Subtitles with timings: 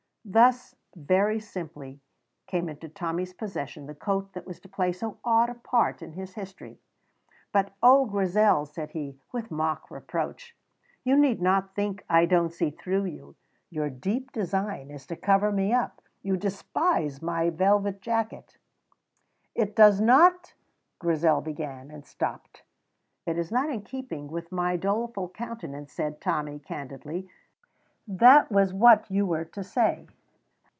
[0.23, 1.99] Thus very simply
[2.45, 6.13] came into Tommy's possession the coat that was to play so odd a part in
[6.13, 6.79] his history.
[7.51, 10.55] "But oh, Grizel," said he, with mock reproach,
[11.03, 13.35] "you need not think that I don't see through you!
[13.71, 16.01] Your deep design is to cover me up.
[16.21, 18.57] You despise my velvet jacket!"
[19.55, 20.53] "It does not"
[20.99, 22.61] Grizel began, and stopped.
[23.25, 27.27] "It is not in keeping with my doleful countenance," said Tommy, candidly;
[28.07, 30.07] "that was what you were to say.